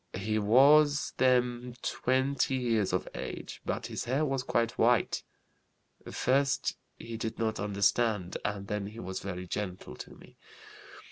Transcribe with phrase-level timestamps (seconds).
[0.17, 5.21] He was them 20 years of age, but his hair was quite white.
[6.11, 10.37] First he did not understand, and then he was very gentle to me.